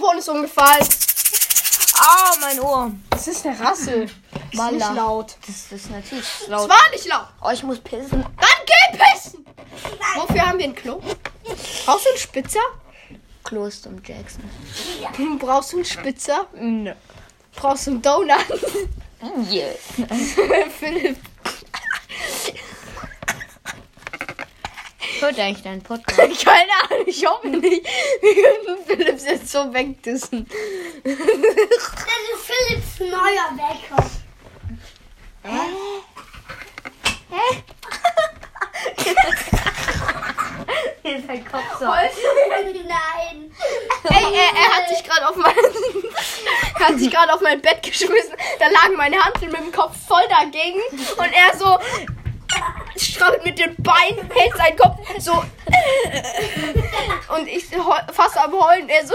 [0.08, 0.88] Mikrofon ist umgefallen.
[2.00, 2.92] Ah, mein Ohr.
[3.10, 4.04] Das ist eine Rasse.
[4.04, 4.12] Ist
[4.72, 5.36] nicht laut.
[5.46, 6.68] Das ist natürlich Es laut.
[6.68, 7.26] war nicht laut.
[7.42, 8.22] Oh, ich muss pissen.
[8.22, 9.44] Dann geh pissen.
[10.16, 11.02] Wofür haben wir ein Klo?
[11.84, 12.60] Brauchst du einen Spitzer?
[13.44, 14.42] Kloster und Jackson.
[15.38, 16.46] Brauchst du einen Spitzer?
[16.54, 16.92] Nö.
[17.56, 18.30] Brauchst du einen Donut?
[19.50, 19.78] Yes.
[20.78, 21.16] Philipp.
[25.20, 26.18] Hört eigentlich deinen Podcast?
[26.44, 27.86] Keine Ahnung, ich hoffe nicht.
[28.20, 30.46] Wir könnten Philips jetzt so wegdissen.
[31.04, 34.04] Das ist Philips neuer Wecker.
[41.02, 41.86] Hier ist dein Kopf so.
[41.86, 43.52] Nein.
[44.04, 45.54] Ey, er, er hat sich gerade auf mein
[46.78, 48.34] er hat sich gerade auf mein Bett geschmissen.
[48.58, 51.78] Da lagen meine Hanteln mit dem Kopf voll dagegen und er so
[53.00, 55.32] straut mit den Beinen, hält seinen Kopf so
[57.34, 57.66] und ich
[58.12, 58.88] fast am heulen.
[58.88, 59.14] Er so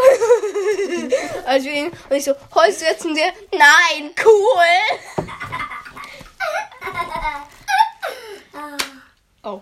[1.45, 4.63] also ihn, und ich so heulst du jetzt und der nein cool.
[9.43, 9.61] Oh.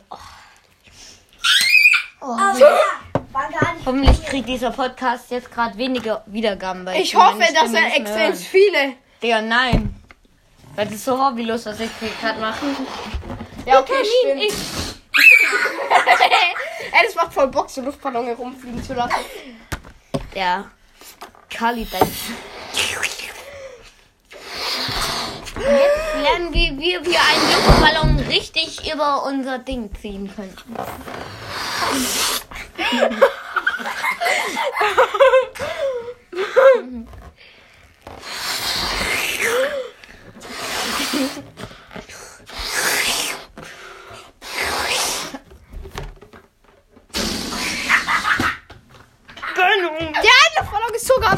[2.22, 3.86] Gar nicht.
[3.86, 6.86] Hoffentlich kriegt dieser Podcast jetzt gerade weniger Wiedergaben.
[6.86, 8.94] Weil Ich hoffe, dass er extrem viele.
[9.24, 9.96] Digga, nein.
[10.76, 12.66] Weil das ist so hobbylos, was ich gerade mache.
[13.65, 15.02] Ja, okay, Vitamin stimmt.
[16.91, 19.15] Ey, das macht voll Bock, so Luftballon herumfliegen zu lassen.
[20.34, 20.69] Ja.
[21.50, 22.02] Kali, dein.
[25.56, 30.58] Jetzt lernen wir, wie wir einen Luftballon richtig über unser Ding ziehen können.
[49.62, 51.38] Der Luftballon ist sogar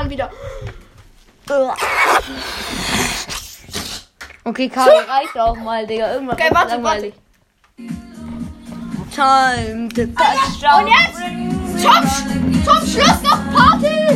[0.00, 0.30] gelandet wieder.
[4.44, 6.14] Okay, Kali, reicht auch mal, Digga.
[6.14, 7.14] Irgendwas Okay, warte, langweilig.
[9.14, 10.84] Time to touchdown.
[10.84, 11.18] Und jetzt
[11.82, 14.09] zum, zum Schluss noch Party.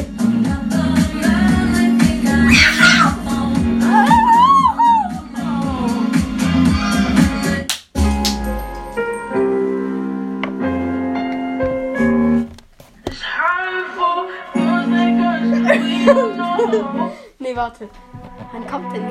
[17.81, 17.89] Nee, warte.
[18.53, 19.03] Wann kommt denn?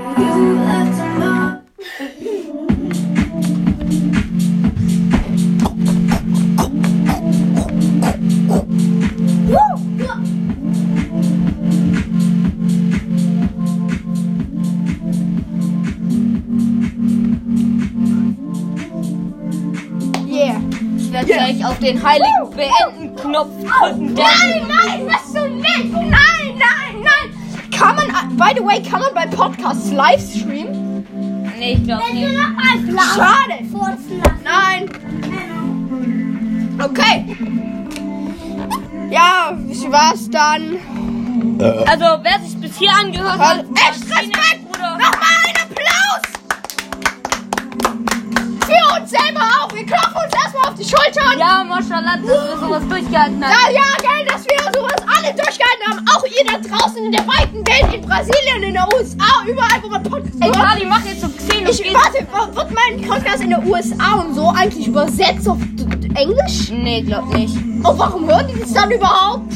[20.27, 20.61] Yeah.
[20.97, 24.13] Ich werde gleich auf den heiligen Beenden-Knopf drücken.
[24.13, 25.63] Nein, nein, das so nicht.
[25.63, 26.42] Nein, nein, nein.
[27.83, 31.05] Kann man, by the way, kann man bei Podcasts live streamen?
[31.59, 32.33] Nee, ich glaube nicht.
[33.13, 33.55] Schade.
[34.43, 34.89] Nein.
[36.81, 37.37] Okay.
[39.09, 40.77] Ja, wie war's dann?
[41.85, 44.63] Also, wer sich bis hier angehört hat, Echt Respekt!
[44.71, 44.97] Bruder.
[44.97, 46.21] Nochmal einen Applaus!
[48.65, 49.73] Für uns selber auch.
[49.73, 50.22] Wir klopfen
[50.73, 51.39] auf die Schultern.
[51.39, 53.53] Ja, Maschallah, dass wir sowas durchgehalten haben.
[53.53, 56.05] Ja, ja, geil, dass wir sowas alle durchgehalten haben.
[56.09, 59.89] Auch ihr da draußen in der weiten Welt, in Brasilien, in der USA, überall, wo
[59.89, 60.51] man Podcast Ey.
[60.51, 64.33] Kali, mach jetzt so 10 und Ich, warte, wird mein Podcast in der USA und
[64.33, 65.57] so eigentlich übersetzt auf
[66.15, 66.71] Englisch?
[66.71, 67.55] Nee, glaub nicht.
[67.83, 69.53] Oh, warum hören die das dann überhaupt?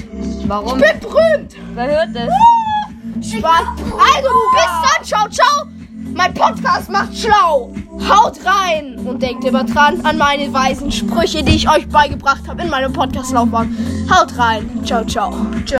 [0.48, 0.80] Warum?
[0.80, 1.56] Ich bin berühmt.
[1.74, 3.28] Wer hört das?
[3.28, 3.68] Spaß.
[4.16, 5.04] Also, bis dann.
[5.04, 5.68] Ciao, ciao.
[6.14, 7.74] Mein Podcast macht schlau.
[8.08, 12.62] Haut rein und denkt immer dran an meine weisen Sprüche, die ich euch beigebracht habe
[12.64, 13.76] in meinem Podcast-Laufbahn.
[14.10, 14.70] Haut rein.
[14.86, 15.32] Ciao, ciao.
[15.66, 15.76] ciao.